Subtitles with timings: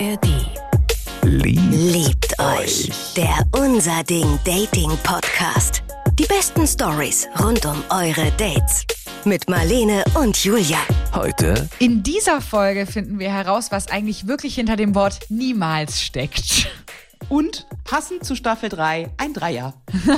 [0.00, 0.26] ARD.
[1.22, 2.90] Liebt, Liebt euch.
[3.16, 5.82] Der Unser Ding Dating Podcast.
[6.18, 8.84] Die besten Stories rund um eure Dates.
[9.24, 10.78] Mit Marlene und Julia.
[11.14, 16.68] heute In dieser Folge finden wir heraus, was eigentlich wirklich hinter dem Wort niemals steckt.
[17.28, 19.74] Und passend zu Staffel 3 ein Dreier.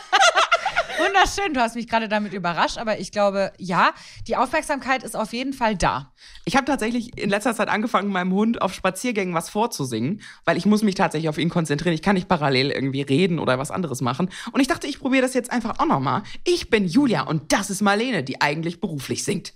[1.19, 3.91] Wunderschön, du hast mich gerade damit überrascht, aber ich glaube, ja,
[4.25, 6.13] die Aufmerksamkeit ist auf jeden Fall da.
[6.45, 10.65] Ich habe tatsächlich in letzter Zeit angefangen, meinem Hund auf Spaziergängen was vorzusingen, weil ich
[10.65, 11.93] muss mich tatsächlich auf ihn konzentrieren.
[11.93, 14.29] Ich kann nicht parallel irgendwie reden oder was anderes machen.
[14.53, 16.23] Und ich dachte, ich probiere das jetzt einfach auch nochmal.
[16.45, 19.53] Ich bin Julia und das ist Marlene, die eigentlich beruflich singt.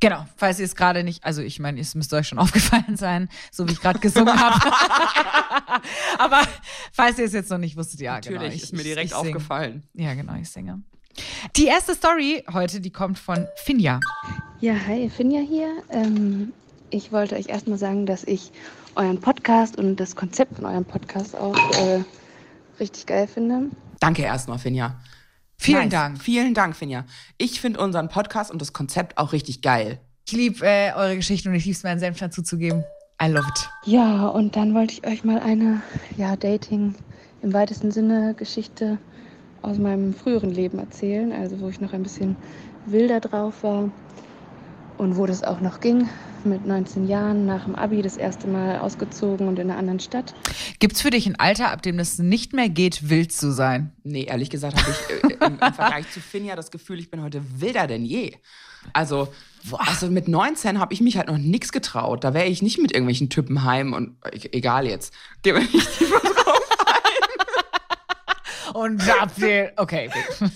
[0.00, 3.28] Genau, falls ihr es gerade nicht, also ich meine, es müsste euch schon aufgefallen sein,
[3.50, 4.60] so wie ich gerade gesungen habe.
[6.18, 6.42] Aber
[6.92, 8.52] falls ihr es jetzt noch nicht wusstet, ja, Natürlich, genau.
[8.54, 9.26] ich- ist mir ich- direkt ich sing.
[9.26, 9.82] aufgefallen.
[9.94, 10.82] Ja, genau, ich singe.
[11.56, 14.00] Die erste Story heute, die kommt von Finja.
[14.60, 15.70] Ja, hi, Finja hier.
[15.88, 16.52] Ähm,
[16.90, 18.52] ich wollte euch erstmal sagen, dass ich
[18.96, 22.02] euren Podcast und das Konzept von eurem Podcast auch äh,
[22.78, 23.70] richtig geil finde.
[24.00, 24.94] Danke erstmal, Finja.
[25.58, 25.90] Vielen Nice.
[25.90, 26.22] Dank.
[26.22, 27.04] Vielen Dank, Finja.
[27.38, 30.00] Ich finde unseren Podcast und das Konzept auch richtig geil.
[30.26, 32.84] Ich liebe äh, eure Geschichten und ich liebe es, meinen Senf dazuzugeben.
[33.22, 33.68] I love it.
[33.84, 35.80] Ja, und dann wollte ich euch mal eine,
[36.16, 36.94] ja, Dating
[37.42, 38.98] im weitesten Sinne Geschichte
[39.62, 42.36] aus meinem früheren Leben erzählen, also wo ich noch ein bisschen
[42.86, 43.90] wilder drauf war
[44.98, 46.08] und wo das auch noch ging.
[46.44, 50.32] Mit 19 Jahren nach dem Abi das erste Mal ausgezogen und in einer anderen Stadt.
[50.78, 53.92] Gibt's für dich ein Alter, ab dem es nicht mehr geht, wild zu sein?
[54.04, 57.22] Nee, ehrlich gesagt habe ich äh, im, im Vergleich zu Finja das Gefühl, ich bin
[57.22, 58.34] heute wilder denn je.
[58.92, 59.28] Also,
[59.72, 62.22] also mit 19 habe ich mich halt noch nichts getraut.
[62.22, 65.12] Da wäre ich nicht mit irgendwelchen Typen heim und e- egal jetzt.
[65.44, 66.35] Nicht tiefer drauf.
[68.76, 69.02] Und
[69.38, 69.72] ihr.
[69.76, 70.10] Okay.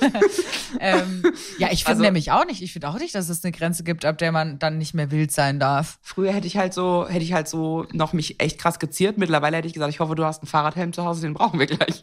[0.80, 1.22] ähm,
[1.58, 2.60] ja, ich finde Also- nämlich auch nicht.
[2.60, 5.10] Ich finde auch nicht, dass es eine Grenze gibt, ab der man dann nicht mehr
[5.10, 5.98] wild sein darf.
[6.02, 9.16] Früher hätte ich halt so, hätte ich halt so noch mich echt krass geziert.
[9.16, 11.64] Mittlerweile hätte ich gesagt, ich hoffe, du hast einen Fahrradhelm zu Hause, den brauchen wir
[11.66, 12.02] gleich.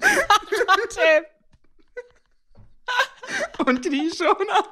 [3.64, 4.64] Und die Schoner.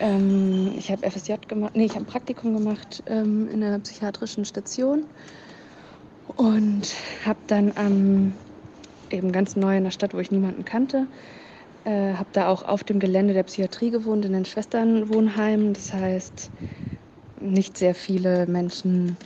[0.00, 4.46] Ähm, ich habe FSJ gemacht, nee, ich habe ein Praktikum gemacht ähm, in einer psychiatrischen
[4.46, 5.04] Station
[6.28, 8.34] und habe dann am
[9.10, 11.06] eben ganz neu in der Stadt, wo ich niemanden kannte,
[11.84, 15.74] äh, habe da auch auf dem Gelände der Psychiatrie gewohnt, in den Schwesternwohnheimen.
[15.74, 16.50] Das heißt,
[17.40, 19.16] nicht sehr viele Menschen,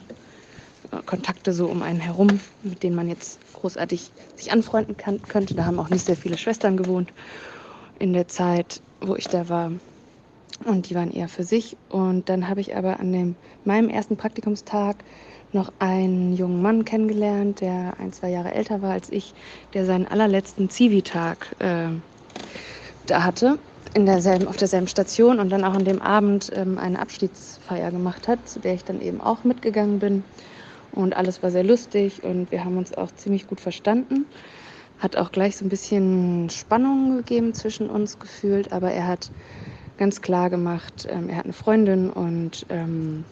[0.93, 5.55] äh, Kontakte so um einen herum, mit denen man jetzt großartig sich anfreunden kann, könnte.
[5.55, 7.13] Da haben auch nicht sehr viele Schwestern gewohnt
[7.99, 9.73] in der Zeit, wo ich da war.
[10.65, 11.77] Und die waren eher für sich.
[11.89, 14.97] Und dann habe ich aber an dem, meinem ersten Praktikumstag
[15.53, 19.35] noch einen jungen Mann kennengelernt, der ein, zwei Jahre älter war als ich,
[19.73, 21.89] der seinen allerletzten Zivi-Tag äh,
[23.07, 23.59] da hatte,
[23.95, 28.29] in derselben, auf derselben Station und dann auch an dem Abend ähm, eine Abschiedsfeier gemacht
[28.29, 30.25] hat, zu der ich dann eben auch mitgegangen bin.
[30.91, 34.27] Und alles war sehr lustig und wir haben uns auch ziemlich gut verstanden.
[34.99, 39.31] Hat auch gleich so ein bisschen Spannung gegeben zwischen uns gefühlt, aber er hat
[39.97, 43.25] ganz klar gemacht, ähm, er hat eine Freundin und ähm,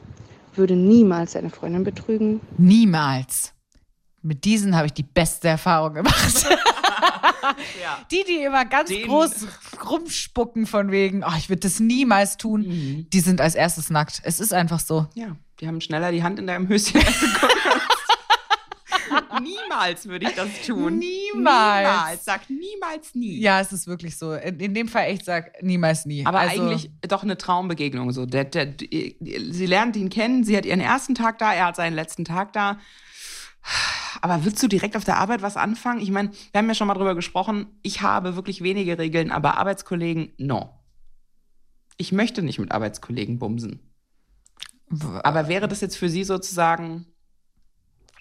[0.59, 2.41] würde niemals seine Freundin betrügen.
[2.59, 3.53] Niemals.
[4.23, 6.47] Mit diesen habe ich die beste Erfahrung gemacht.
[8.11, 9.47] Die, die immer ganz Den- groß
[9.89, 13.07] rumspucken von wegen, oh, ich würde das niemals tun, Mhm.
[13.11, 14.21] die sind als erstes nackt.
[14.25, 15.07] Es ist einfach so.
[15.15, 17.23] Ja, die haben schneller die Hand in deinem Höschen kannst.
[19.43, 20.99] Niemals würde ich das tun.
[20.99, 21.35] Niemals.
[21.35, 22.25] Niemals.
[22.25, 23.41] Sag niemals nie.
[23.41, 24.35] Ja, es ist wirklich so.
[24.35, 26.25] In, in dem Fall echt sag niemals nie.
[26.27, 28.13] Aber also, eigentlich doch eine Traumbegegnung.
[28.13, 28.27] So.
[28.27, 31.95] Der, der, sie lernt ihn kennen, sie hat ihren ersten Tag da, er hat seinen
[31.95, 32.79] letzten Tag da.
[34.21, 36.01] Aber würdest du direkt auf der Arbeit was anfangen?
[36.01, 39.59] Ich meine, wir haben ja schon mal drüber gesprochen, ich habe wirklich wenige Regeln, aber
[39.59, 40.71] Arbeitskollegen, no.
[41.97, 43.81] Ich möchte nicht mit Arbeitskollegen bumsen.
[45.23, 47.07] Aber wäre das jetzt für Sie sozusagen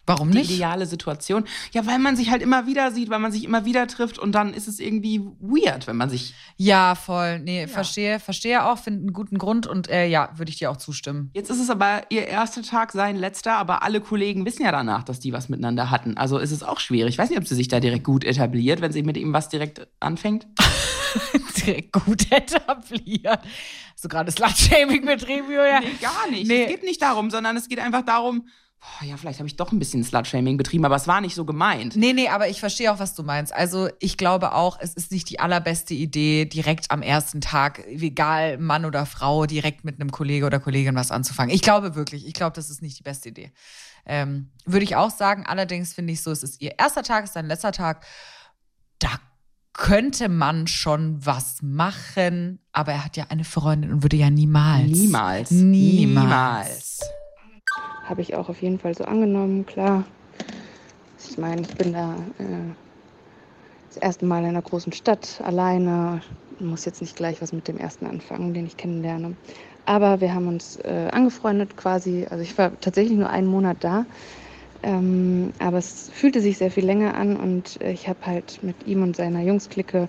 [0.05, 0.51] Warum die nicht?
[0.51, 1.45] ideale Situation?
[1.71, 4.33] Ja, weil man sich halt immer wieder sieht, weil man sich immer wieder trifft und
[4.33, 6.33] dann ist es irgendwie weird, wenn man sich.
[6.57, 7.39] Ja, voll.
[7.39, 10.77] Nee, verstehe, verstehe auch, finde einen guten Grund und äh, ja, würde ich dir auch
[10.77, 11.31] zustimmen.
[11.33, 15.03] Jetzt ist es aber ihr erster Tag, sein letzter, aber alle Kollegen wissen ja danach,
[15.03, 16.17] dass die was miteinander hatten.
[16.17, 17.15] Also ist es auch schwierig.
[17.15, 19.49] Ich weiß nicht, ob sie sich da direkt gut etabliert, wenn sie mit ihm was
[19.49, 20.47] direkt anfängt.
[21.65, 23.39] Direkt gut etabliert.
[23.95, 25.79] So gerade Slut-Shaming betrieben, Julia.
[25.79, 26.47] Nee, gar nicht.
[26.47, 26.63] Nee.
[26.63, 28.47] Es geht nicht darum, sondern es geht einfach darum,
[29.01, 31.43] Oh, ja, vielleicht habe ich doch ein bisschen Slut-Shaming betrieben, aber es war nicht so
[31.43, 31.95] gemeint.
[31.95, 33.53] Nee, nee, aber ich verstehe auch, was du meinst.
[33.53, 38.57] Also ich glaube auch, es ist nicht die allerbeste Idee, direkt am ersten Tag, egal
[38.57, 41.53] Mann oder Frau, direkt mit einem Kollege oder Kollegin was anzufangen.
[41.53, 43.51] Ich glaube wirklich, ich glaube, das ist nicht die beste Idee.
[44.05, 45.45] Ähm, Würde ich auch sagen.
[45.45, 48.05] Allerdings finde ich so, es ist ihr erster Tag, es ist sein letzter Tag.
[48.99, 49.09] Da
[49.73, 54.87] könnte man schon was machen, aber er hat ja eine Freundin und würde ja niemals.
[54.87, 55.51] Niemals.
[55.51, 56.99] Niemals.
[57.01, 57.24] Niemals.
[58.07, 60.03] Habe ich auch auf jeden Fall so angenommen, klar.
[61.27, 62.73] Ich meine, ich bin da äh,
[63.89, 66.21] das erste Mal in einer großen Stadt alleine.
[66.59, 69.35] Muss jetzt nicht gleich was mit dem ersten anfangen, den ich kennenlerne.
[69.85, 72.27] Aber wir haben uns äh, angefreundet quasi.
[72.29, 74.05] Also ich war tatsächlich nur einen Monat da.
[74.83, 78.85] Ähm, aber es fühlte sich sehr viel länger an und äh, ich habe halt mit
[78.85, 80.07] ihm und seiner Jungsklicke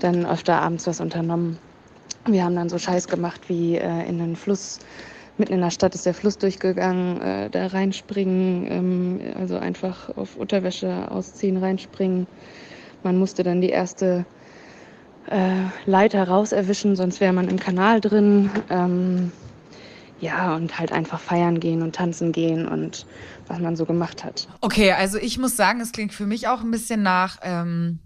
[0.00, 1.58] dann öfter abends was unternommen.
[2.26, 4.78] Wir haben dann so Scheiß gemacht wie äh, in den Fluss
[5.38, 10.36] mitten in der Stadt ist der Fluss durchgegangen, äh, da reinspringen, ähm, also einfach auf
[10.36, 12.26] Unterwäsche ausziehen, reinspringen.
[13.02, 14.24] Man musste dann die erste
[15.30, 18.50] äh, Leiter raus erwischen, sonst wäre man im Kanal drin.
[18.70, 19.32] Ähm,
[20.20, 23.06] ja, und halt einfach feiern gehen und tanzen gehen und
[23.46, 24.48] was man so gemacht hat.
[24.60, 27.38] Okay, also ich muss sagen, es klingt für mich auch ein bisschen nach.
[27.42, 28.00] Ähm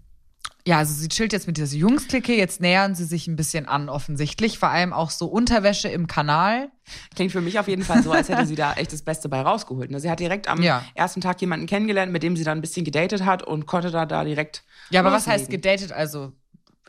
[0.65, 3.89] ja, also sie chillt jetzt mit dieser Jungsklicke, jetzt nähern sie sich ein bisschen an,
[3.89, 4.57] offensichtlich.
[4.59, 6.69] Vor allem auch so Unterwäsche im Kanal.
[7.15, 9.41] Klingt für mich auf jeden Fall so, als hätte sie da echt das Beste bei
[9.41, 9.91] rausgeholt.
[9.91, 9.99] Ne?
[9.99, 10.83] Sie hat direkt am Ja.
[10.95, 14.05] ersten Tag jemanden kennengelernt, mit dem sie dann ein bisschen gedatet hat und konnte da,
[14.05, 14.63] da direkt.
[14.89, 15.41] Ja, aber was loslegen.
[15.41, 15.91] heißt gedatet?
[15.91, 16.31] Also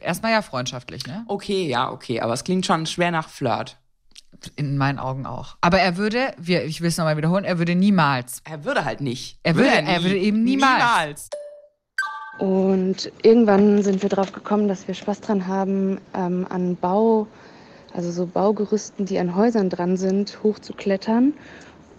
[0.01, 1.25] erstmal ja freundschaftlich, ne?
[1.27, 3.77] Okay, ja, okay, aber es klingt schon schwer nach Flirt.
[4.57, 5.57] In meinen Augen auch.
[5.63, 8.41] Aber er würde, wir, ich will es nochmal wiederholen, er würde niemals.
[8.45, 9.39] Er würde halt nicht.
[9.43, 10.75] Er würde- er würde eben niemals.
[10.83, 11.31] Niemals.
[12.39, 17.27] Und irgendwann sind wir drauf gekommen, dass wir Spaß dran haben, ähm, an Bau,
[17.93, 21.35] also so Baugerüsten, die an Häusern dran sind, hochzuklettern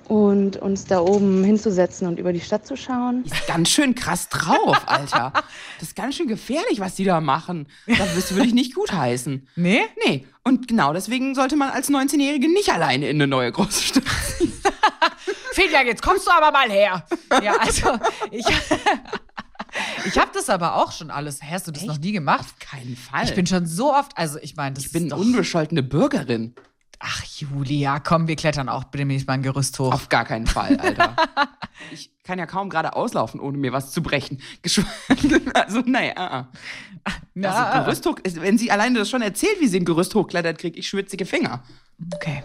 [0.08, 3.24] und uns da oben hinzusetzen und über die Stadt zu schauen.
[3.24, 5.34] Die ist ganz schön krass drauf, Alter.
[5.80, 7.68] Das ist ganz schön gefährlich, was die da machen.
[7.86, 9.48] Das würde ich nicht gut heißen.
[9.56, 9.82] Nee?
[10.06, 10.26] Nee.
[10.44, 14.04] Und genau deswegen sollte man als 19-Jährige nicht alleine in eine neue große Stadt.
[15.54, 17.06] Fedja, jetzt kommst du aber mal her.
[17.44, 18.00] Ja, also
[18.32, 18.46] ich,
[20.06, 21.42] ich habe das aber auch schon alles.
[21.42, 22.46] Hast du das noch nie gemacht?
[22.46, 23.26] Auf keinen Fall.
[23.26, 25.84] Ich bin schon so oft, also ich meine, das ich bin ist eine doch, unbescholtene
[25.84, 26.56] Bürgerin.
[27.00, 29.94] Ach Julia, komm, wir klettern auch demnächst mal ein Gerüst hoch.
[29.94, 31.16] Auf gar keinen Fall, Alter.
[31.92, 34.42] ich kann ja kaum gerade auslaufen, ohne mir was zu brechen.
[35.54, 36.14] Also, naja.
[36.18, 37.48] Uh -uh.
[37.48, 40.80] Also, Gerüst hoch, wenn sie alleine das schon erzählt, wie sie ein Gerüst hochklettert, kriege
[40.80, 41.64] ich schwitzige Finger.
[42.14, 42.44] okay.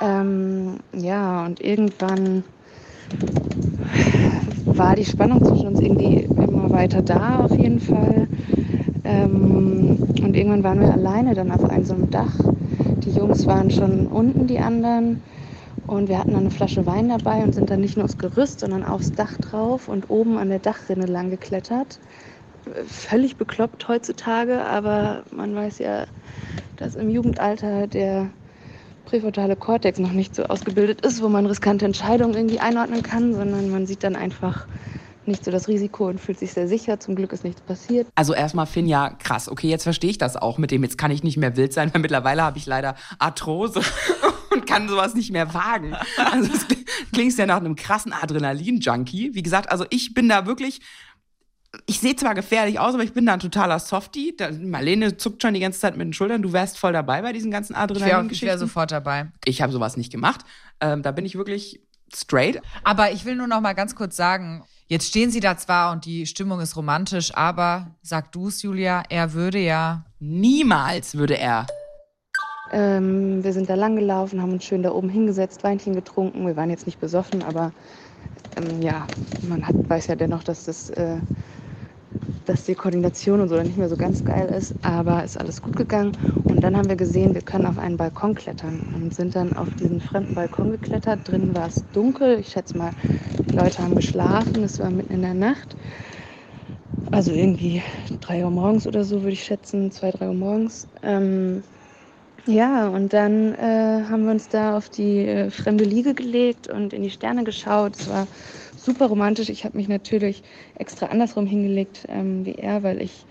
[0.00, 2.44] Ähm, ja, und irgendwann
[4.64, 6.28] war die Spannung zwischen uns irgendwie
[6.68, 8.26] immer weiter da, auf jeden Fall.
[9.04, 12.32] Ähm, und irgendwann waren wir alleine dann auf einem so einem Dach.
[13.04, 15.22] Die Jungs waren schon unten, die anderen.
[15.86, 18.60] Und wir hatten dann eine Flasche Wein dabei und sind dann nicht nur aufs Gerüst,
[18.60, 21.98] sondern aufs Dach drauf und oben an der Dachrinne lang geklettert.
[22.86, 26.04] Völlig bekloppt heutzutage, aber man weiß ja,
[26.76, 28.28] dass im Jugendalter der
[29.06, 33.70] präfrontale Kortex noch nicht so ausgebildet ist, wo man riskante Entscheidungen irgendwie einordnen kann, sondern
[33.70, 34.66] man sieht dann einfach
[35.28, 36.98] nicht so das Risiko und fühlt sich sehr sicher.
[36.98, 38.08] Zum Glück ist nichts passiert.
[38.14, 39.48] Also erstmal Finja, krass.
[39.48, 40.82] Okay, jetzt verstehe ich das auch mit dem.
[40.82, 43.80] Jetzt kann ich nicht mehr wild sein, weil mittlerweile habe ich leider Arthrose
[44.50, 45.94] und kann sowas nicht mehr wagen.
[46.32, 46.66] Also es
[47.12, 49.34] klingt ja nach einem krassen Adrenalin-Junkie.
[49.34, 50.80] Wie gesagt, also ich bin da wirklich.
[51.84, 54.34] Ich sehe zwar gefährlich aus, aber ich bin da ein totaler Softie.
[54.34, 56.40] Da, Marlene zuckt schon die ganze Zeit mit den Schultern.
[56.40, 58.46] Du wärst voll dabei bei diesen ganzen Ich wäre Adrenalin-Geschichten.
[58.46, 59.30] wär sofort dabei.
[59.44, 60.40] Ich habe sowas nicht gemacht.
[60.80, 61.82] Ähm, da bin ich wirklich
[62.14, 62.62] straight.
[62.84, 66.04] Aber ich will nur noch mal ganz kurz sagen, jetzt stehen sie da zwar und
[66.04, 70.04] die Stimmung ist romantisch, aber sag du's, Julia, er würde ja.
[70.18, 71.66] Niemals würde er.
[72.72, 76.46] Ähm, wir sind da lang gelaufen, haben uns schön da oben hingesetzt, Weinchen getrunken.
[76.46, 77.72] Wir waren jetzt nicht besoffen, aber
[78.56, 79.06] ähm, ja,
[79.48, 81.16] man hat, weiß ja dennoch, dass das, äh,
[82.44, 84.74] dass die Koordination und so dann nicht mehr so ganz geil ist.
[84.82, 86.12] Aber ist alles gut gegangen.
[86.46, 89.74] Und dann haben wir gesehen, wir können auf einen Balkon klettern und sind dann auf
[89.74, 91.28] diesen fremden Balkon geklettert.
[91.28, 92.38] Drinnen war es dunkel.
[92.38, 92.94] Ich schätze mal,
[93.50, 94.62] die Leute haben geschlafen.
[94.64, 95.76] Es war mitten in der Nacht.
[97.10, 97.82] Also irgendwie
[98.20, 100.88] drei Uhr morgens oder so, würde ich schätzen, zwei, drei Uhr morgens.
[101.02, 101.64] Ähm,
[102.46, 106.92] ja, und dann äh, haben wir uns da auf die äh, fremde Liege gelegt und
[106.94, 107.96] in die Sterne geschaut.
[107.96, 108.28] Es war
[108.84, 109.48] super romantisch.
[109.48, 110.42] Ich habe mich natürlich
[110.74, 113.26] extra andersrum hingelegt ähm, wie er, weil ich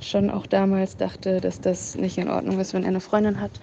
[0.00, 3.60] schon auch damals dachte, dass das nicht in Ordnung ist, wenn er eine Freundin hat,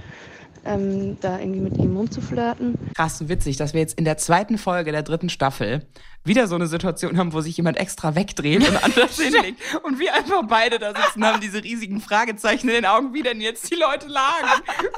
[0.65, 2.77] ähm, da irgendwie mit ihm rumzuflirten.
[2.95, 5.87] krass und witzig, dass wir jetzt in der zweiten Folge der dritten Staffel
[6.25, 9.61] wieder so eine Situation haben, wo sich jemand extra wegdreht und anders hinlegt.
[9.83, 13.39] Und wir einfach beide da sitzen, haben diese riesigen Fragezeichen in den Augen, wie denn
[13.39, 14.47] jetzt die Leute lagen.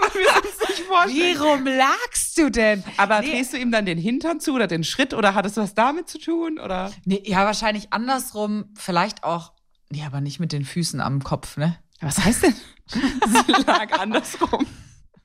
[0.03, 1.35] Und wir uns nicht vorstellen.
[1.39, 2.83] Warum lagst denkst du denn?
[2.97, 3.31] Aber Nee.
[3.31, 6.09] drehst du ihm dann den Hintern zu oder den Schritt oder hat es was damit
[6.09, 6.59] zu tun?
[6.59, 6.91] Oder?
[7.05, 8.65] Nee, ja, wahrscheinlich andersrum.
[8.75, 9.53] Vielleicht auch.
[9.89, 11.77] Nee, aber nicht mit den Füßen am Kopf, ne?
[11.99, 12.55] Was heißt denn?
[12.87, 14.65] Sie lag andersrum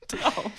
[0.09, 0.51] drauf.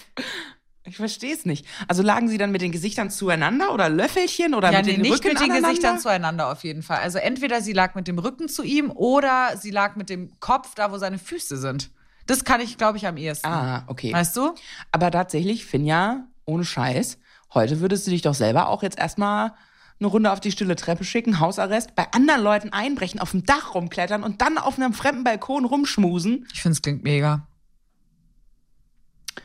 [0.87, 1.65] Ich verstehe es nicht.
[1.87, 5.01] Also lagen sie dann mit den Gesichtern zueinander oder Löffelchen oder ja, mit nee, den
[5.01, 5.61] nicht Rücken mit den?
[5.61, 6.99] Gesichtern zueinander auf jeden Fall.
[6.99, 10.75] Also entweder sie lag mit dem Rücken zu ihm oder sie lag mit dem Kopf
[10.75, 11.91] da, wo seine Füße sind.
[12.25, 13.47] Das kann ich, glaube ich, am ehesten.
[13.47, 14.13] Ah, okay.
[14.13, 14.53] Weißt du?
[14.91, 17.17] Aber tatsächlich, Finja, ohne Scheiß,
[17.53, 19.53] heute würdest du dich doch selber auch jetzt erstmal
[19.99, 23.73] eine Runde auf die stille Treppe schicken, Hausarrest, bei anderen Leuten einbrechen, auf dem Dach
[23.73, 26.47] rumklettern und dann auf einem fremden Balkon rumschmusen.
[26.53, 27.46] Ich finde, es klingt mega.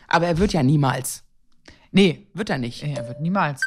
[0.08, 1.22] Aber er wird ja niemals.
[1.90, 2.82] Nee, Wird er nicht.
[2.82, 3.61] er wird niemals.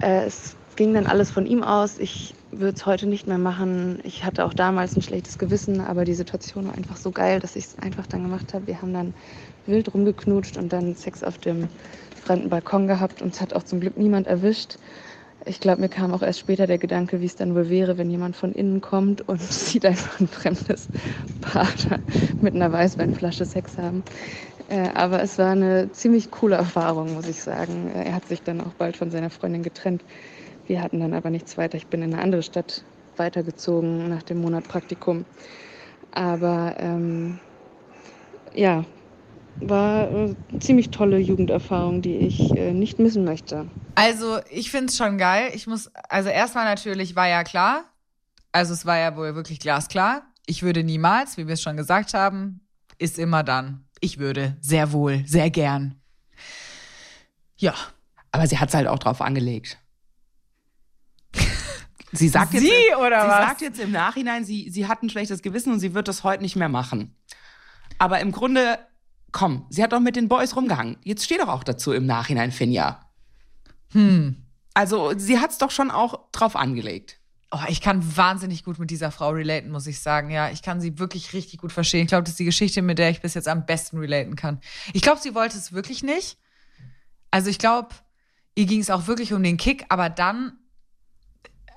[0.00, 1.98] Äh, es ging dann alles von ihm aus.
[1.98, 4.00] Ich würde es heute nicht mehr machen.
[4.02, 7.56] Ich hatte auch damals ein schlechtes Gewissen, aber die Situation war einfach so geil, dass
[7.56, 8.66] ich es einfach dann gemacht habe.
[8.66, 9.14] Wir haben dann
[9.66, 11.68] wild rumgeknutscht und dann Sex auf dem
[12.22, 13.22] fremden Balkon gehabt.
[13.22, 14.76] Uns hat auch zum Glück niemand erwischt.
[15.46, 18.10] Ich glaube, mir kam auch erst später der Gedanke, wie es dann wohl wäre, wenn
[18.10, 20.88] jemand von innen kommt und sieht einfach ein fremdes
[21.40, 21.66] Paar
[22.42, 24.02] mit einer Weißweinflasche Sex haben.
[24.70, 27.90] Äh, aber es war eine ziemlich coole Erfahrung, muss ich sagen.
[27.94, 30.02] Äh, Er hat sich dann auch bald von seiner Freundin getrennt.
[30.66, 31.76] Wir hatten dann aber nichts weiter.
[31.76, 32.84] Ich bin in eine andere Stadt
[33.16, 35.24] weitergezogen nach dem Monat Praktikum.
[36.12, 37.40] Aber ähm,
[38.54, 38.84] ja,
[39.60, 43.66] war äh, eine ziemlich tolle Jugenderfahrung, die ich äh, nicht missen möchte.
[43.96, 45.50] Also, ich finde es schon geil.
[45.52, 47.84] Ich muss, also erstmal natürlich war ja klar,
[48.52, 50.22] also es war ja wohl wirklich glasklar.
[50.46, 52.60] Ich würde niemals, wie wir es schon gesagt haben,
[52.98, 53.84] ist immer dann.
[54.00, 56.00] Ich würde sehr wohl, sehr gern.
[57.56, 57.74] Ja.
[58.32, 59.78] Aber sie hat es halt auch drauf angelegt.
[62.12, 63.46] Sie sagt jetzt, Sie oder sie was?
[63.48, 66.42] sagt jetzt im Nachhinein, sie, sie hat ein schlechtes Gewissen und sie wird das heute
[66.42, 67.14] nicht mehr machen.
[67.98, 68.80] Aber im Grunde,
[69.30, 70.96] komm, sie hat doch mit den Boys rumgehangen.
[71.04, 73.08] Jetzt steh doch auch dazu im Nachhinein, Finja.
[73.92, 74.44] Hm.
[74.74, 77.19] Also, sie hat es doch schon auch drauf angelegt.
[77.52, 80.30] Oh, ich kann wahnsinnig gut mit dieser Frau relaten, muss ich sagen.
[80.30, 82.02] Ja, ich kann sie wirklich richtig gut verstehen.
[82.02, 84.60] Ich glaube, das ist die Geschichte, mit der ich bis jetzt am besten relaten kann.
[84.92, 86.38] Ich glaube, sie wollte es wirklich nicht.
[87.32, 87.88] Also ich glaube,
[88.54, 90.52] ihr ging es auch wirklich um den Kick, aber dann,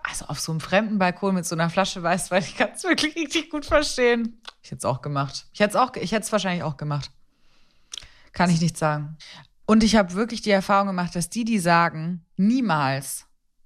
[0.03, 3.15] also auf so einem fremden Balkon mit so einer Flasche Weißwein, ich kann es wirklich
[3.15, 4.41] richtig gut verstehen.
[4.61, 5.47] Ich hätte es auch gemacht.
[5.53, 7.09] Ich hätte es auch, ich hätte es wahrscheinlich auch gemacht.
[8.31, 9.17] Kann ich nicht sagen.
[9.65, 13.25] Und ich habe wirklich die Erfahrung gemacht, dass die, die sagen, niemals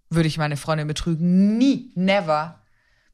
[0.09, 1.57] würde ich meine Freundin betrügen.
[1.57, 2.61] Nie, never.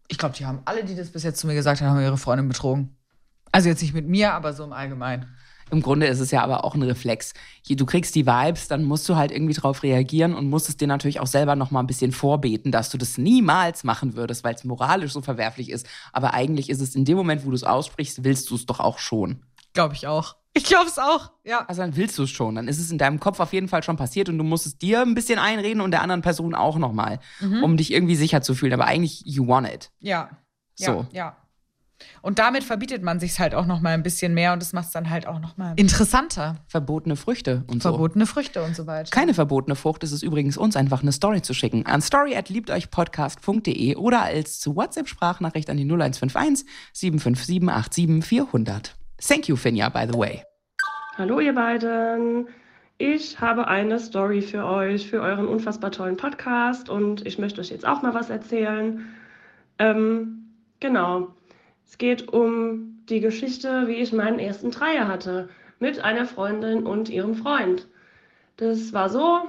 [0.08, 2.18] Ich glaube, die haben alle, die das bis jetzt zu mir gesagt haben, haben ihre
[2.18, 2.96] Freundin betrogen.
[3.52, 5.28] Also jetzt nicht mit mir, aber so im Allgemeinen.
[5.72, 7.34] Im Grunde ist es ja aber auch ein Reflex.
[7.68, 10.88] Du kriegst die Vibes, dann musst du halt irgendwie drauf reagieren und musst es dir
[10.88, 14.54] natürlich auch selber noch mal ein bisschen vorbeten, dass du das niemals machen würdest, weil
[14.54, 15.88] es moralisch so verwerflich ist.
[16.12, 18.80] Aber eigentlich ist es in dem Moment, wo du es aussprichst, willst du es doch
[18.80, 19.44] auch schon.
[19.74, 20.36] Glaube ich auch.
[20.56, 21.32] Ich glaube es auch.
[21.44, 21.66] Ja.
[21.68, 22.56] Also dann willst du es schon.
[22.56, 24.78] Dann ist es in deinem Kopf auf jeden Fall schon passiert und du musst es
[24.78, 27.20] dir ein bisschen einreden und der anderen Person auch noch mal,
[27.64, 28.74] um dich irgendwie sicher zu fühlen.
[28.74, 29.92] Aber eigentlich, you want it.
[30.00, 30.30] Ja.
[30.78, 30.94] Ja.
[30.94, 31.08] So.
[31.12, 31.38] Ja.
[32.22, 34.88] Und damit verbietet man sich halt auch noch mal ein bisschen mehr und das macht
[34.88, 36.58] es dann halt auch noch mal interessanter.
[36.68, 37.90] Verbotene Früchte und so.
[37.90, 39.10] Verbotene Früchte und so weiter.
[39.10, 44.22] Keine verbotene Frucht ist es übrigens, uns einfach eine Story zu schicken an story@liebteuchpodcast.de oder
[44.24, 48.96] als WhatsApp-Sprachnachricht an die 0151 757 87 400.
[49.26, 50.44] Thank you, Finja, by the way.
[51.18, 52.50] Hallo ihr beiden.
[52.98, 57.70] Ich habe eine Story für euch, für euren unfassbar tollen Podcast und ich möchte euch
[57.70, 59.06] jetzt auch mal was erzählen.
[59.80, 60.50] Ähm,
[60.82, 61.34] genau.
[61.86, 65.48] Es geht um die Geschichte, wie ich meinen ersten Dreier hatte
[65.80, 67.88] mit einer Freundin und ihrem Freund.
[68.58, 69.44] Das war so,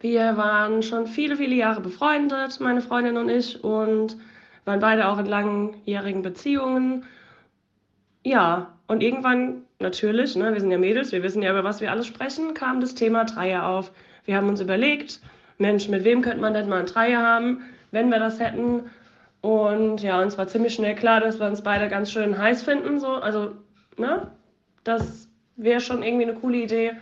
[0.00, 4.16] wir waren schon viele, viele Jahre befreundet, meine Freundin und ich, und
[4.64, 7.04] waren beide auch in langjährigen Beziehungen.
[8.24, 11.92] Ja, und irgendwann natürlich, ne, wir sind ja Mädels, wir wissen ja, über was wir
[11.92, 13.92] alles sprechen, kam das Thema Dreier auf.
[14.24, 15.20] Wir haben uns überlegt,
[15.58, 17.60] Mensch, mit wem könnte man denn mal ein Dreier haben,
[17.92, 18.90] wenn wir das hätten?
[19.42, 22.98] Und ja, uns war ziemlich schnell klar, dass wir uns beide ganz schön heiß finden.
[22.98, 23.14] So.
[23.14, 23.52] Also,
[23.96, 24.32] ne,
[24.82, 26.94] das wäre schon irgendwie eine coole Idee,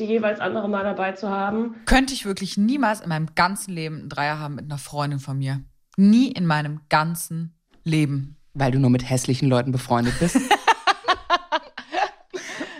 [0.00, 1.76] die jeweils andere mal dabei zu haben.
[1.84, 5.38] Könnte ich wirklich niemals in meinem ganzen Leben einen Dreier haben mit einer Freundin von
[5.38, 5.60] mir.
[5.96, 8.34] Nie in meinem ganzen Leben.
[8.52, 10.40] Weil du nur mit hässlichen Leuten befreundet bist.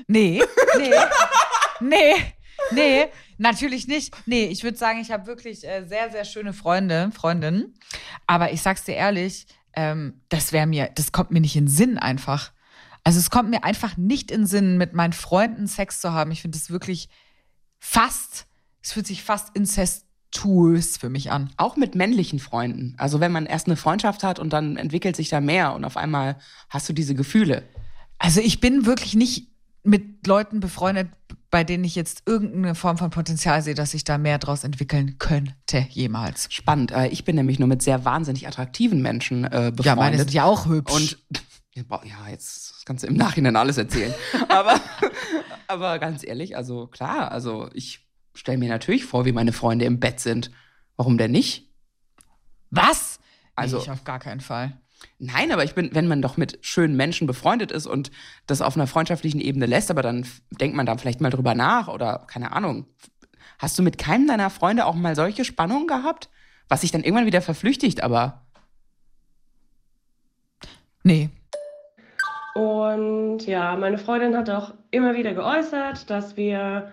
[0.09, 0.43] Nee,
[0.79, 0.91] nee,
[1.81, 2.15] nee,
[2.73, 3.05] nee,
[3.39, 4.15] natürlich nicht.
[4.27, 7.75] Nee, ich würde sagen, ich habe wirklich äh, sehr, sehr schöne Freunde, Freundinnen.
[8.27, 11.99] Aber ich sag's dir ehrlich, ähm, das wäre mir, das kommt mir nicht in Sinn
[11.99, 12.53] einfach.
[13.05, 16.33] Also es kommt mir einfach nicht in Sinn, mit meinen Freunden Sex zu haben.
[16.33, 17.09] Ich finde das wirklich
[17.79, 18.47] fast,
[18.83, 21.51] es fühlt sich fast incestuös für mich an.
[21.57, 22.95] auch mit männlichen Freunden.
[22.99, 25.97] Also wenn man erst eine Freundschaft hat und dann entwickelt sich da mehr und auf
[25.97, 27.63] einmal hast du diese Gefühle.
[28.19, 29.53] Also ich bin wirklich nicht
[29.87, 31.09] mit Leuten befreundet,
[31.51, 35.19] bei denen ich jetzt irgendeine Form von Potenzial sehe, dass sich da mehr draus entwickeln
[35.19, 36.49] könnte jemals.
[36.53, 36.91] Spannend.
[36.93, 39.85] Äh, Ich bin nämlich nur mit sehr wahnsinnig attraktiven Menschen äh, befreundet.
[39.87, 40.93] Ja, meine sind ja auch hübsch.
[40.93, 41.19] Und
[41.75, 44.13] ja, jetzt das kannst du im Nachhinein alles erzählen.
[44.49, 44.81] aber,
[45.69, 50.01] aber ganz ehrlich, also klar, also ich stelle mir natürlich vor, wie meine Freunde im
[50.01, 50.51] Bett sind.
[50.97, 51.71] Warum denn nicht?
[52.71, 53.19] was?
[53.55, 54.79] Also- nee, ich auf gar keinen Fall.
[55.19, 58.11] Nein, aber ich bin, wenn man doch mit schönen Menschen befreundet ist und
[58.47, 61.89] das auf einer freundschaftlichen Ebene lässt, aber dann denkt man da vielleicht mal drüber nach
[61.89, 62.87] oder keine Ahnung.
[63.59, 66.29] Hast du mit keinem deiner Freunde auch mal solche Spannungen gehabt?
[66.69, 68.47] Was sich dann irgendwann wieder verflüchtigt, aber
[71.07, 71.31] Nee.
[72.55, 76.91] Und ja, meine Freundin hat auch immer wieder geäußert, dass wir,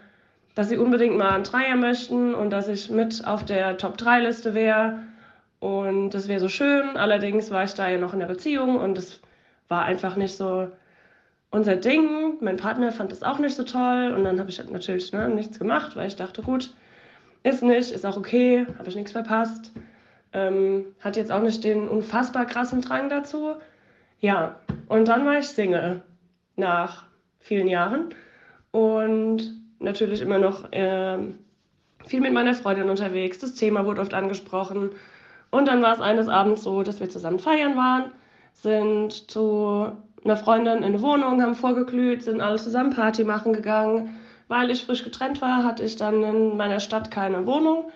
[0.54, 5.00] dass sie unbedingt mal einen Dreier möchten und dass ich mit auf der Top-3-Liste wäre.
[5.64, 6.98] Und das wäre so schön.
[6.98, 9.22] Allerdings war ich da ja noch in der Beziehung und es
[9.70, 10.68] war einfach nicht so
[11.52, 12.36] unser Ding.
[12.42, 14.14] Mein Partner fand das auch nicht so toll.
[14.14, 16.74] Und dann habe ich natürlich ne, nichts gemacht, weil ich dachte, gut,
[17.44, 19.72] ist nicht, ist auch okay, habe ich nichts verpasst.
[20.34, 23.56] Ähm, hat jetzt auch nicht den unfassbar krassen Drang dazu.
[24.20, 26.02] Ja, und dann war ich Single
[26.58, 27.06] nach
[27.40, 28.14] vielen Jahren
[28.72, 29.44] und
[29.80, 31.40] natürlich immer noch ähm,
[32.06, 33.40] viel mit meiner Freundin unterwegs.
[33.40, 34.92] Das Thema wurde oft angesprochen.
[35.54, 38.12] Und dann war es eines Abends so, dass wir zusammen feiern waren,
[38.54, 39.92] sind zu
[40.26, 44.20] einer Freundin in eine Wohnung, haben vorgeglüht, sind alle zusammen Party machen gegangen.
[44.48, 47.92] Weil ich frisch getrennt war, hatte ich dann in meiner Stadt keine Wohnung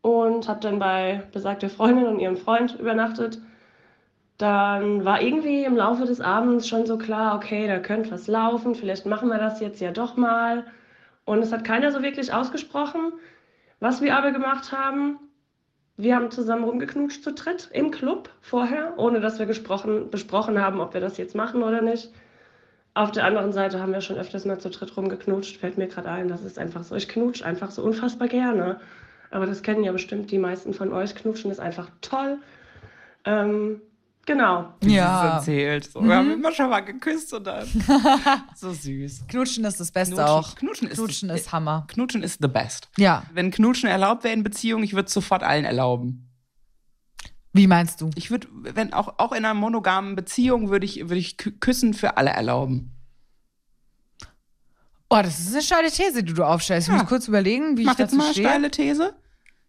[0.00, 3.38] und habe dann bei besagter Freundin und ihrem Freund übernachtet.
[4.38, 8.74] Dann war irgendwie im Laufe des Abends schon so klar, okay, da könnte was laufen,
[8.74, 10.64] vielleicht machen wir das jetzt ja doch mal.
[11.26, 13.12] Und es hat keiner so wirklich ausgesprochen.
[13.78, 15.18] Was wir aber gemacht haben,
[15.98, 20.80] wir haben zusammen rumgeknutscht zu dritt im Club vorher, ohne dass wir gesprochen, besprochen haben,
[20.80, 22.10] ob wir das jetzt machen oder nicht.
[22.94, 26.08] Auf der anderen Seite haben wir schon öfters mal zu dritt rumgeknutscht, fällt mir gerade
[26.08, 26.28] ein.
[26.28, 26.94] Das ist einfach so.
[26.94, 28.80] Ich knutsche einfach so unfassbar gerne.
[29.30, 31.16] Aber das kennen ja bestimmt die meisten von euch.
[31.16, 32.38] Knutschen ist einfach toll.
[33.24, 33.82] Ähm,
[34.28, 34.72] genau.
[34.80, 35.36] wie Ja.
[35.38, 35.90] erzählt.
[35.90, 37.66] So, Wir haben immer schon mal geküsst und dann.
[38.54, 39.24] so süß.
[39.26, 40.54] Knutschen ist das Beste Knutschen- auch.
[40.54, 41.84] Knutschen ist- Knutschen ist Hammer.
[41.88, 42.88] Knutschen ist the best.
[42.96, 43.24] Ja.
[43.32, 46.30] Wenn Knutschen erlaubt wäre in Beziehung, ich würde es sofort allen erlauben.
[47.52, 48.10] Wie meinst du?
[48.14, 51.94] Ich würde, wenn auch, auch in einer monogamen Beziehung würde ich, würde ich Kü- Küssen
[51.94, 52.94] für alle erlauben.
[55.08, 56.88] Boah, das ist eine steile These, die du aufstellst.
[56.88, 57.00] Ich Ja.
[57.00, 58.46] muss kurz überlegen, wie Ich mach ich jetzt dazu mal eine stehe.
[58.48, 59.14] steile These.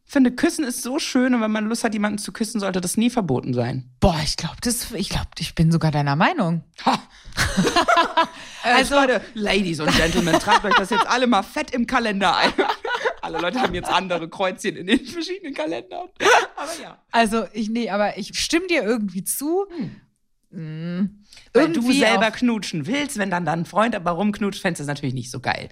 [0.10, 2.82] Ich finde, Küssen ist so schön und wenn man Lust hat, jemanden zu küssen, sollte
[2.82, 3.91] das nie verboten sein.
[4.00, 6.63] Boah, ich glaube, das, ich glaube, ich bin sogar deiner Meinung.
[6.84, 7.00] Ha.
[8.63, 12.52] also, Leute, Ladies und Gentlemen, tragt euch das jetzt alle mal fett im Kalender ein.
[13.22, 16.08] alle Leute haben jetzt andere Kreuzchen in den verschiedenen Kalendern.
[16.56, 16.98] Aber ja.
[17.12, 19.67] Also, ich, nee, aber ich stimme dir irgendwie zu.
[20.50, 21.22] Mm,
[21.54, 24.84] Weil du irgendwie selber auf- knutschen willst, wenn dann dein Freund aber rumknutscht, fändest du
[24.86, 25.69] es natürlich nicht so geil.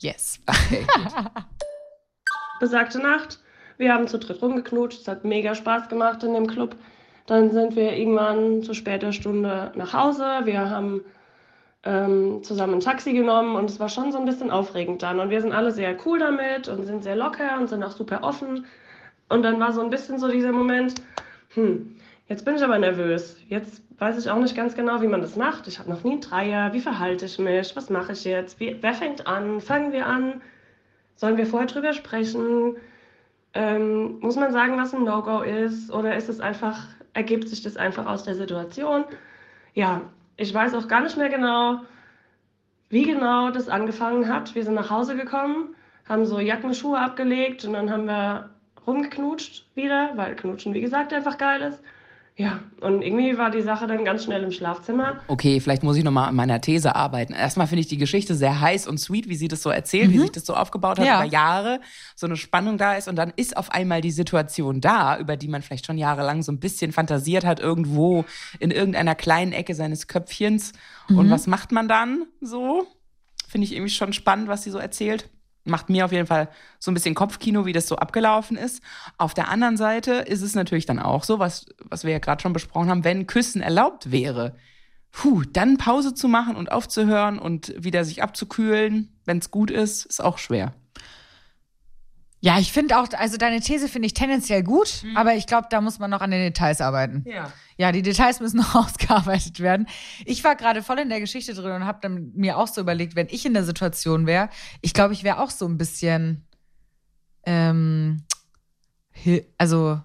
[0.00, 0.40] Yes.
[0.46, 1.12] Okay, gut.
[2.60, 3.40] Besagte Nacht.
[3.78, 6.76] Wir haben zu dritt rumgeknutscht, es hat mega Spaß gemacht in dem Club.
[7.26, 10.24] Dann sind wir irgendwann zu später Stunde nach Hause.
[10.44, 11.00] Wir haben
[11.84, 15.18] ähm, zusammen ein Taxi genommen und es war schon so ein bisschen aufregend dann.
[15.18, 18.22] Und wir sind alle sehr cool damit und sind sehr locker und sind auch super
[18.22, 18.66] offen.
[19.28, 20.94] Und dann war so ein bisschen so dieser Moment,
[21.54, 21.96] hm,
[22.28, 23.36] jetzt bin ich aber nervös.
[23.48, 25.68] Jetzt weiß ich auch nicht ganz genau, wie man das macht.
[25.68, 26.72] Ich habe noch nie einen Dreier.
[26.72, 27.74] Wie verhalte ich mich?
[27.76, 28.60] Was mache ich jetzt?
[28.60, 29.60] Wie, wer fängt an?
[29.60, 30.42] Fangen wir an?
[31.20, 32.78] Sollen wir vorher drüber sprechen?
[33.52, 35.92] Ähm, muss man sagen, was ein No-Go ist?
[35.92, 36.78] Oder ist es einfach,
[37.12, 39.04] ergibt sich das einfach aus der Situation?
[39.74, 40.00] Ja,
[40.38, 41.80] ich weiß auch gar nicht mehr genau,
[42.88, 44.54] wie genau das angefangen hat.
[44.54, 45.76] Wir sind nach Hause gekommen,
[46.08, 48.48] haben so Jacken, Schuhe abgelegt und dann haben wir
[48.86, 51.82] rumgeknutscht wieder, weil Knutschen, wie gesagt, einfach geil ist.
[52.40, 55.20] Ja, und irgendwie war die Sache dann ganz schnell im Schlafzimmer.
[55.28, 57.34] Okay, vielleicht muss ich nochmal an meiner These arbeiten.
[57.34, 60.18] Erstmal finde ich die Geschichte sehr heiß und sweet, wie sie das so erzählt, wie
[60.20, 61.22] sich das so aufgebaut hat Ja.
[61.22, 61.80] über Jahre,
[62.16, 65.48] so eine Spannung da ist und dann ist auf einmal die Situation da, über die
[65.48, 68.24] man vielleicht schon jahrelang so ein bisschen fantasiert hat, irgendwo
[68.58, 70.72] in irgendeiner kleinen Ecke seines Köpfchens.
[71.10, 72.86] Und was macht man dann so?
[73.48, 75.28] Finde ich irgendwie schon spannend, was sie so erzählt.
[75.64, 78.82] Macht mir auf jeden Fall so ein bisschen Kopfkino, wie das so abgelaufen ist.
[79.18, 82.40] Auf der anderen Seite ist es natürlich dann auch so, was, was wir ja gerade
[82.40, 84.56] schon besprochen haben, wenn Küssen erlaubt wäre,
[85.12, 90.06] puh, dann Pause zu machen und aufzuhören und wieder sich abzukühlen, wenn es gut ist,
[90.06, 90.74] ist auch schwer.
[92.42, 95.82] Ja, ich finde auch, also deine These finde ich tendenziell gut, aber ich glaube, da
[95.82, 97.22] muss man noch an den Details arbeiten.
[97.26, 97.52] Ja.
[97.76, 99.86] Ja, die Details müssen noch ausgearbeitet werden.
[100.24, 103.14] Ich war gerade voll in der Geschichte drin und habe dann mir auch so überlegt,
[103.14, 104.48] wenn ich in der Situation wäre,
[104.80, 106.46] ich glaube, ich wäre auch so ein bisschen,
[107.44, 108.24] ähm,
[109.58, 110.00] also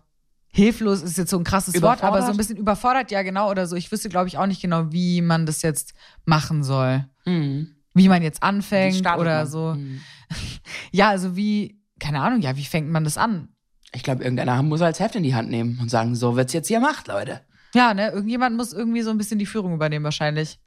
[0.48, 3.67] hilflos ist jetzt so ein krasses Wort, aber so ein bisschen überfordert, ja genau, oder
[3.67, 3.76] so.
[3.76, 5.93] Ich wüsste, glaube ich, auch nicht genau, wie man das jetzt
[6.26, 7.06] machen soll.
[7.26, 7.76] Mhm.
[7.93, 9.48] Wie man jetzt anfängt oder man?
[9.48, 9.74] so.
[9.74, 10.02] Hm.
[10.91, 13.50] Ja, also wie, keine Ahnung, ja, wie fängt man das an?
[13.91, 16.68] Ich glaube, irgendeiner muss als Heft in die Hand nehmen und sagen, so wird's jetzt
[16.68, 17.41] hier gemacht, Leute.
[17.74, 20.60] Ja, ne, irgendjemand muss irgendwie so ein bisschen die Führung übernehmen wahrscheinlich.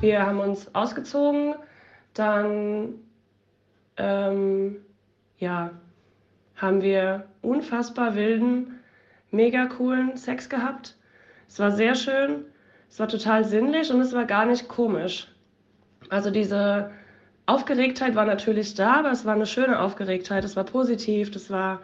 [0.00, 1.54] Wir haben uns ausgezogen,
[2.14, 2.94] dann
[3.98, 4.76] ähm,
[5.38, 5.70] ja,
[6.56, 8.80] haben wir unfassbar wilden,
[9.30, 10.96] mega coolen Sex gehabt.
[11.48, 12.46] Es war sehr schön,
[12.88, 15.28] es war total sinnlich und es war gar nicht komisch.
[16.08, 16.90] Also diese
[17.46, 21.80] Aufgeregtheit war natürlich da, aber es war eine schöne Aufgeregtheit, es war positiv, das war,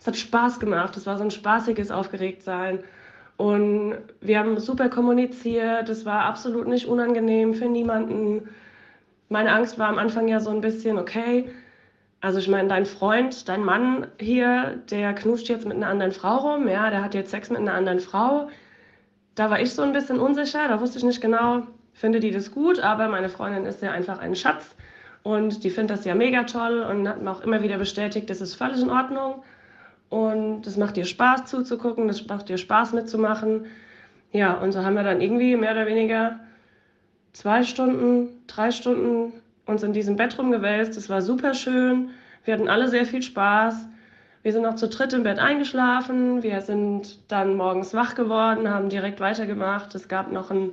[0.00, 2.80] es hat Spaß gemacht, es war so ein spaßiges Aufgeregtsein.
[3.36, 8.48] Und wir haben super kommuniziert, es war absolut nicht unangenehm für niemanden.
[9.28, 11.50] Meine Angst war am Anfang ja so ein bisschen, okay,
[12.20, 16.54] also ich meine, dein Freund, dein Mann hier, der knuscht jetzt mit einer anderen Frau
[16.54, 18.48] rum, ja, der hat jetzt Sex mit einer anderen Frau.
[19.36, 22.50] Da war ich so ein bisschen unsicher, da wusste ich nicht genau, finde die das
[22.50, 24.74] gut, aber meine Freundin ist ja einfach ein Schatz
[25.26, 28.40] und die findet das ja mega toll und hat mir auch immer wieder bestätigt, das
[28.40, 29.42] ist völlig in Ordnung
[30.08, 33.66] und es macht dir Spaß zuzugucken, das macht dir Spaß mitzumachen.
[34.30, 36.38] Ja, und so haben wir dann irgendwie mehr oder weniger
[37.32, 39.32] zwei Stunden, drei Stunden
[39.64, 40.96] uns in diesem Bett rumgewälzt.
[40.96, 42.10] Es war super schön.
[42.44, 43.74] Wir hatten alle sehr viel Spaß.
[44.44, 46.44] Wir sind noch zu dritt im Bett eingeschlafen.
[46.44, 49.92] Wir sind dann morgens wach geworden, haben direkt weitergemacht.
[49.96, 50.70] Es gab noch ein,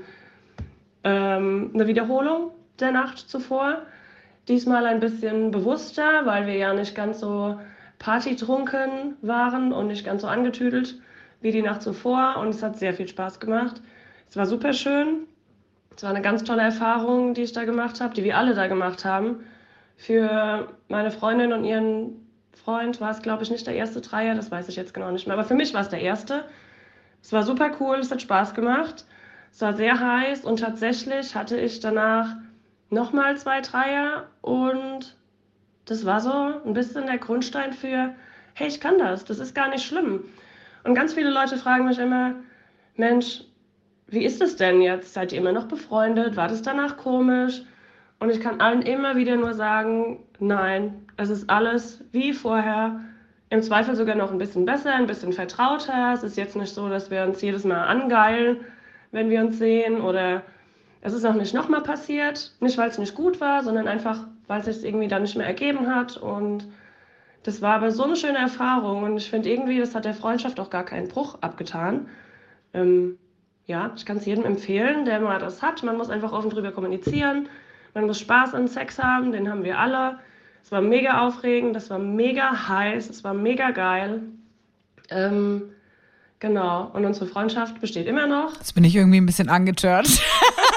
[1.03, 3.81] ähm, eine Wiederholung der Nacht zuvor.
[4.47, 7.59] Diesmal ein bisschen bewusster, weil wir ja nicht ganz so
[7.99, 10.99] partytrunken waren und nicht ganz so angetüdelt
[11.41, 12.37] wie die Nacht zuvor.
[12.37, 13.81] Und es hat sehr viel Spaß gemacht.
[14.29, 15.27] Es war super schön.
[15.95, 18.67] Es war eine ganz tolle Erfahrung, die ich da gemacht habe, die wir alle da
[18.67, 19.43] gemacht haben.
[19.95, 22.27] Für meine Freundin und ihren
[22.63, 25.27] Freund war es, glaube ich, nicht der erste Dreier, das weiß ich jetzt genau nicht
[25.27, 25.37] mehr.
[25.37, 26.45] Aber für mich war es der erste.
[27.21, 29.05] Es war super cool, es hat Spaß gemacht.
[29.51, 32.35] Es war sehr heiß und tatsächlich hatte ich danach
[32.93, 35.15] nochmal zwei Dreier und
[35.85, 36.31] das war so
[36.65, 38.13] ein bisschen der Grundstein für,
[38.53, 40.23] hey, ich kann das, das ist gar nicht schlimm.
[40.83, 42.35] Und ganz viele Leute fragen mich immer,
[42.95, 43.43] Mensch,
[44.07, 45.13] wie ist es denn jetzt?
[45.13, 46.35] Seid ihr immer noch befreundet?
[46.35, 47.63] War das danach komisch?
[48.19, 53.01] Und ich kann allen immer wieder nur sagen, nein, es ist alles wie vorher.
[53.49, 56.13] Im Zweifel sogar noch ein bisschen besser, ein bisschen vertrauter.
[56.13, 58.61] Es ist jetzt nicht so, dass wir uns jedes Mal angeilen,
[59.11, 60.01] wenn wir uns sehen.
[60.01, 60.43] Oder
[61.05, 62.53] es ist auch nicht nochmal passiert.
[62.61, 65.45] Nicht, weil es nicht gut war, sondern einfach, weil es sich irgendwie dann nicht mehr
[65.45, 66.15] ergeben hat.
[66.15, 66.65] Und
[67.43, 69.03] das war aber so eine schöne Erfahrung.
[69.03, 72.07] Und ich finde irgendwie, das hat der Freundschaft auch gar keinen Bruch abgetan.
[72.73, 73.17] Ähm,
[73.65, 75.83] ja, ich kann es jedem empfehlen, der mal das hat.
[75.83, 77.49] Man muss einfach offen drüber kommunizieren.
[77.93, 80.19] Man muss Spaß an Sex haben, den haben wir alle.
[80.63, 84.21] Es war mega aufregend, es war mega heiß, es war mega geil.
[85.09, 85.63] Ähm,
[86.39, 88.55] genau, und unsere Freundschaft besteht immer noch.
[88.55, 90.07] Jetzt bin ich irgendwie ein bisschen angetört.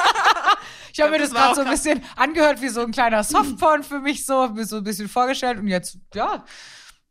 [0.97, 4.01] Ich habe mir Das gerade so ein bisschen angehört wie so ein kleiner Softporn für
[4.01, 6.43] mich so, mir so ein bisschen vorgestellt und jetzt, ja,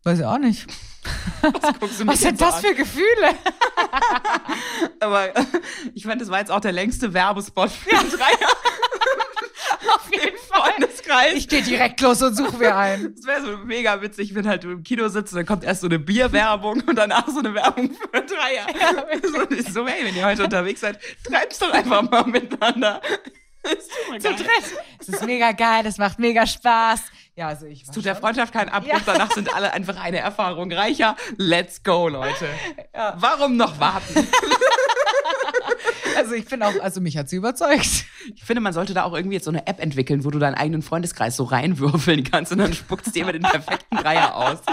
[0.03, 0.65] weiß ich auch nicht.
[1.43, 2.61] Mich Was sind so das an?
[2.63, 3.35] für Gefühle?
[4.99, 5.29] Aber
[5.93, 8.49] ich fand, das war jetzt auch der längste Werbespot für einen Dreier
[9.93, 11.35] Auf jeden im Freundeskreis.
[11.35, 13.13] Ich gehe direkt los und suche mir einen.
[13.13, 15.81] Das wäre so mega witzig, wenn halt du im Kino sitzt und dann kommt erst
[15.81, 18.65] so eine Bierwerbung und danach so eine Werbung für einen Dreier.
[19.31, 22.99] so, und ich so, hey, wenn ihr heute unterwegs seid, treibt's doch einfach mal miteinander.
[24.19, 24.47] Zu dritt.
[24.99, 27.01] Es ist mega geil, das macht mega Spaß.
[27.36, 28.99] Ja, also ich war Tut der schon- Freundschaft keinen Abbruch, Ja.
[29.06, 31.15] danach sind alle einfach eine Erfahrung reicher.
[31.38, 32.47] Let's go, Leute.
[33.15, 34.28] Warum noch warten?
[36.17, 38.06] Also ich bin auch, also mich hat sie überzeugt.
[38.36, 40.56] Ich finde, man sollte da auch irgendwie jetzt so eine App entwickeln, wo du deinen
[40.56, 44.60] eigenen Freundeskreis so reinwürfeln kannst und dann spuckt es dir immer den perfekten Dreier aus.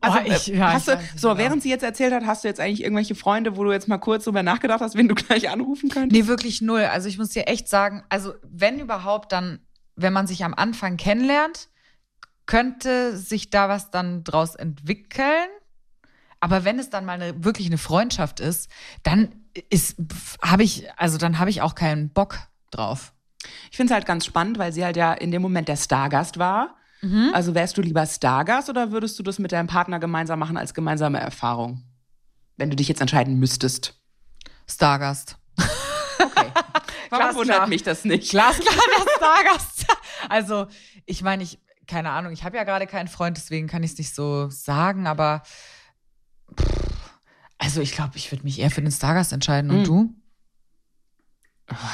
[0.00, 1.38] Also, Oh, ich- ja, hast ich du, so, genau.
[1.40, 3.98] während sie jetzt erzählt hat, hast du jetzt eigentlich irgendwelche Freunde, wo du jetzt mal
[3.98, 6.12] kurz drüber nachgedacht hast, wen du gleich anrufen könntest?
[6.22, 6.84] Nee, wirklich null.
[6.84, 9.58] Also ich muss dir echt sagen, also wenn überhaupt, dann,
[9.96, 11.68] wenn man sich am Anfang kennenlernt,
[12.46, 15.48] könnte sich da was dann draus entwickeln.
[16.40, 18.70] Aber wenn es dann mal eine, wirklich eine Freundschaft ist,
[19.02, 19.34] dann
[19.70, 19.96] ist,
[20.42, 22.38] habe ich, also dann habe ich auch keinen Bock
[22.70, 23.12] drauf.
[23.70, 26.38] Ich finde es halt ganz spannend, weil sie halt ja in dem Moment der Stargast
[26.38, 26.76] war.
[27.32, 30.74] Also wärst du lieber Stargast oder würdest du das mit deinem Partner gemeinsam machen als
[30.74, 31.84] gemeinsame Erfahrung?
[32.56, 33.94] Wenn du dich jetzt entscheiden müsstest.
[34.68, 35.36] Stargast.
[35.56, 36.50] Okay.
[37.10, 38.30] Warum wundert mich das nicht?
[38.30, 39.86] Glasklar, der Stargast.
[40.28, 40.66] Also,
[41.06, 43.98] ich meine, ich, keine Ahnung, ich habe ja gerade keinen Freund, deswegen kann ich es
[43.98, 45.42] nicht so sagen, aber
[46.60, 46.66] pff,
[47.58, 49.70] also ich glaube, ich würde mich eher für den Stargast entscheiden.
[49.70, 49.84] Und Mhm.
[49.84, 50.14] du?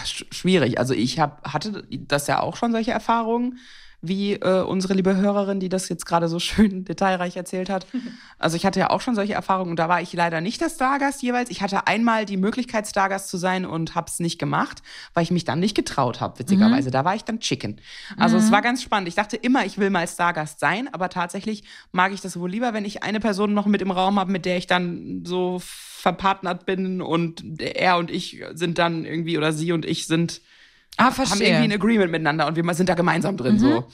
[0.05, 0.79] Sch- schwierig.
[0.79, 3.59] Also ich hab, hatte das ja auch schon solche Erfahrungen,
[4.07, 7.87] wie äh, unsere liebe Hörerin, die das jetzt gerade so schön detailreich erzählt hat.
[8.37, 10.69] Also ich hatte ja auch schon solche Erfahrungen und da war ich leider nicht der
[10.69, 11.49] Stargast jeweils.
[11.49, 14.83] Ich hatte einmal die Möglichkeit, Stargast zu sein und habe es nicht gemacht,
[15.15, 16.89] weil ich mich dann nicht getraut habe, witzigerweise.
[16.89, 16.93] Mhm.
[16.93, 17.81] Da war ich dann Chicken.
[18.19, 18.43] Also mhm.
[18.43, 19.09] es war ganz spannend.
[19.09, 22.75] Ich dachte immer, ich will mal Stargast sein, aber tatsächlich mag ich das wohl lieber,
[22.75, 25.63] wenn ich eine Person noch mit im Raum habe, mit der ich dann so
[26.05, 30.43] verpartnert bin und er und ich sind dann irgendwie oder sie und ich sind
[30.97, 33.59] ah, haben irgendwie ein Agreement miteinander und wir sind da gemeinsam drin, mhm.
[33.59, 33.85] so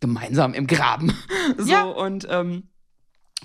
[0.00, 1.16] gemeinsam im Graben.
[1.58, 1.84] so ja.
[1.84, 2.64] und ähm,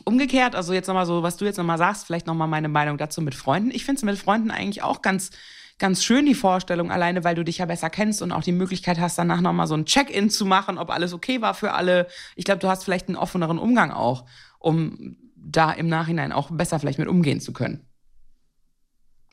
[0.06, 3.22] umgekehrt, also jetzt nochmal so, was du jetzt nochmal sagst, vielleicht nochmal meine Meinung dazu
[3.22, 3.72] mit Freunden.
[3.72, 5.32] Ich finde es mit Freunden eigentlich auch ganz
[5.80, 9.00] ganz schön die Vorstellung, alleine weil du dich ja besser kennst und auch die Möglichkeit
[9.00, 12.08] hast, danach nochmal so ein Check-in zu machen, ob alles okay war für alle.
[12.36, 14.26] Ich glaube, du hast vielleicht einen offeneren Umgang auch,
[14.60, 17.86] um da im Nachhinein auch besser vielleicht mit umgehen zu können.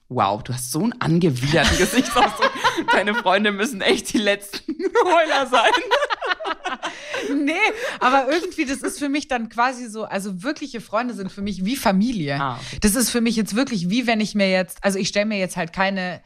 [0.09, 2.51] Wow, du hast so einen angewiderten Gesichtsausdruck.
[3.01, 5.71] Deine Freunde müssen echt die letzten Heuler sein.
[7.45, 7.53] nee,
[7.99, 11.65] aber irgendwie, das ist für mich dann quasi so, also wirkliche Freunde sind für mich
[11.65, 12.39] wie Familie.
[12.39, 12.61] Ah.
[12.83, 15.39] Das ist für mich jetzt wirklich wie wenn ich mir jetzt, also ich stelle mir
[15.39, 16.21] jetzt halt keine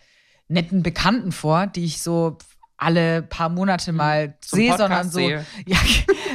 [0.49, 2.39] netten Bekannten vor, die ich so
[2.77, 5.47] alle paar Monate hm, mal sehe, sondern so, sehe.
[5.67, 5.79] ja,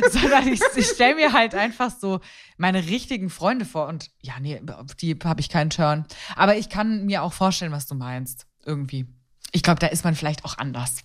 [0.10, 2.22] sondern ich, ich stelle mir halt einfach so
[2.56, 6.06] meine richtigen Freunde vor und ja, nee, auf die habe ich keinen Turn.
[6.38, 9.06] Aber ich kann mir auch vorstellen, was du meinst, irgendwie.
[9.52, 10.98] Ich glaube, da ist man vielleicht auch anders.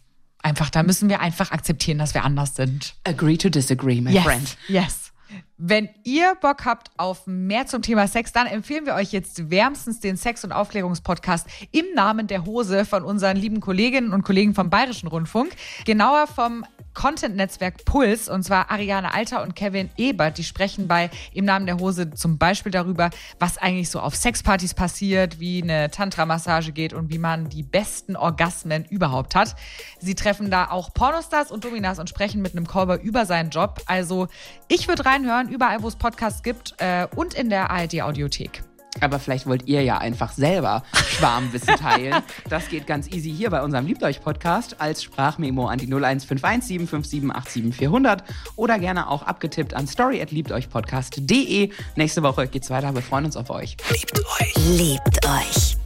[0.42, 2.94] Einfach, da müssen wir einfach akzeptieren, dass wir anders sind.
[3.04, 4.56] Agree to disagree, my yes, friend.
[4.68, 5.12] Yes.
[5.56, 10.00] Wenn ihr Bock habt auf mehr zum Thema Sex, dann empfehlen wir euch jetzt wärmstens
[10.00, 14.68] den Sex- und Aufklärungspodcast im Namen der Hose von unseren lieben Kolleginnen und Kollegen vom
[14.68, 15.54] Bayerischen Rundfunk.
[15.84, 16.64] Genauer vom
[16.94, 20.38] Content-Netzwerk Puls, und zwar Ariane Alter und Kevin Ebert.
[20.38, 24.74] Die sprechen bei Im Namen der Hose zum Beispiel darüber, was eigentlich so auf Sexpartys
[24.74, 29.56] passiert, wie eine Tantra-Massage geht und wie man die besten Orgasmen überhaupt hat.
[29.98, 33.82] Sie treffen da auch Pornostars und Dominas und sprechen mit einem Callboy über seinen Job.
[33.86, 34.28] Also
[34.68, 38.62] ich würde reinhören, überall, wo es Podcasts gibt äh, und in der ARD-Audiothek.
[39.00, 42.22] Aber vielleicht wollt ihr ja einfach selber Schwarmwissen teilen.
[42.48, 46.88] Das geht ganz easy hier bei unserem Liebt euch Podcast als Sprachmemo an die 0151
[46.88, 48.22] 757 400
[48.56, 51.70] oder gerne auch abgetippt an story@liebteuchpodcast.de.
[51.96, 52.94] Nächste Woche geht's weiter.
[52.94, 53.76] Wir freuen uns auf euch.
[53.90, 54.54] Liebt euch.
[54.78, 55.73] Liebt euch.